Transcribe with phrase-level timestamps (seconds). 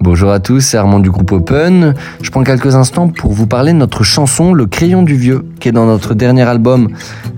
[0.00, 1.92] Bonjour à tous, c'est Armand du groupe Open.
[2.22, 5.68] Je prends quelques instants pour vous parler de notre chanson Le Crayon du Vieux, qui
[5.68, 6.88] est dans notre dernier album.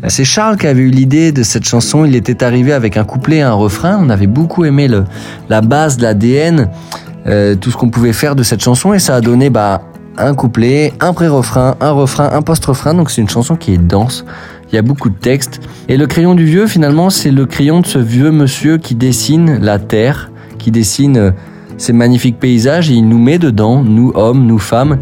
[0.06, 2.04] C'est Charles qui avait eu l'idée de cette chanson.
[2.04, 3.98] Il était arrivé avec un couplet et un refrain.
[4.00, 5.06] On avait beaucoup aimé le,
[5.48, 6.70] la base, l'ADN,
[7.26, 9.82] euh, tout ce qu'on pouvait faire de cette chanson et ça a donné bah,
[10.18, 12.94] un couplet, un pré-refrain, un refrain, un post-refrain.
[12.94, 14.24] Donc c'est une chanson qui est dense.
[14.70, 15.60] Il y a beaucoup de textes.
[15.88, 19.58] Et le crayon du vieux, finalement, c'est le crayon de ce vieux monsieur qui dessine
[19.60, 21.30] la terre, qui dessine euh,
[21.78, 24.98] ces magnifiques paysages et il nous met dedans, nous hommes, nous femmes,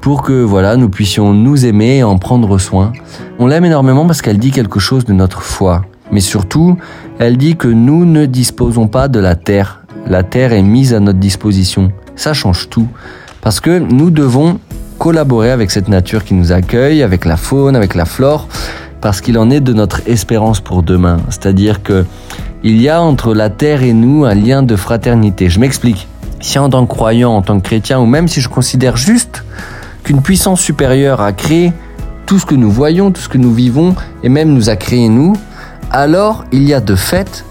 [0.00, 2.92] pour que voilà, nous puissions nous aimer et en prendre soin.
[3.38, 5.82] On l'aime énormément parce qu'elle dit quelque chose de notre foi.
[6.10, 6.76] Mais surtout,
[7.18, 9.82] elle dit que nous ne disposons pas de la terre.
[10.06, 11.92] La terre est mise à notre disposition.
[12.16, 12.88] Ça change tout.
[13.42, 14.58] Parce que nous devons
[14.98, 18.48] collaborer avec cette nature qui nous accueille, avec la faune, avec la flore,
[19.00, 21.18] parce qu'il en est de notre espérance pour demain.
[21.30, 22.04] C'est-à-dire que
[22.62, 25.48] il y a entre la terre et nous un lien de fraternité.
[25.48, 26.06] Je m'explique.
[26.40, 29.44] Si en tant que croyant, en tant que chrétien, ou même si je considère juste
[30.04, 31.72] qu'une puissance supérieure a créé
[32.26, 35.08] tout ce que nous voyons, tout ce que nous vivons, et même nous a créé
[35.08, 35.34] nous,
[35.90, 37.44] alors il y a de fait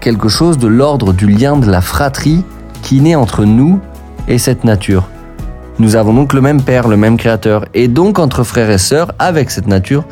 [0.00, 2.44] quelque chose de l'ordre du lien de la fratrie
[2.82, 3.80] qui naît entre nous
[4.26, 5.08] et cette nature.
[5.80, 9.12] Nous avons donc le même Père, le même Créateur, et donc entre frères et sœurs,
[9.20, 10.04] avec cette nature,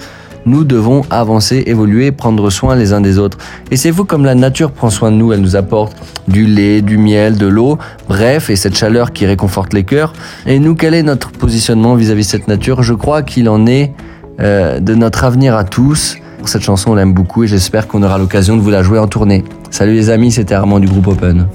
[0.44, 3.36] nous devons avancer, évoluer, prendre soin les uns des autres.
[3.72, 5.96] Et c'est vous comme la nature prend soin de nous, elle nous apporte
[6.28, 7.78] du lait, du miel, de l'eau,
[8.08, 10.12] bref, et cette chaleur qui réconforte les cœurs.
[10.46, 12.84] Et nous, quel est notre positionnement vis-à-vis de cette nature?
[12.84, 13.92] Je crois qu'il en est
[14.38, 16.16] euh, de notre avenir à tous.
[16.44, 19.08] Cette chanson, on l'aime beaucoup et j'espère qu'on aura l'occasion de vous la jouer en
[19.08, 19.42] tournée.
[19.70, 21.48] Salut les amis, c'était Armand du groupe Open.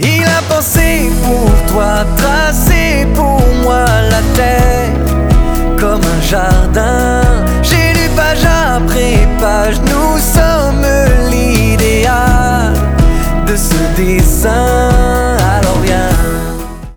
[14.02, 14.26] these